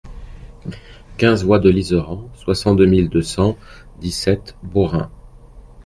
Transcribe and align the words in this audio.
quinze 1.15 1.43
voie 1.45 1.59
de 1.59 1.69
l'Iseran, 1.69 2.27
soixante-deux 2.33 2.87
mille 2.87 3.07
deux 3.07 3.21
cent 3.21 3.55
dix-sept 3.99 4.55
Beaurains 4.63 5.11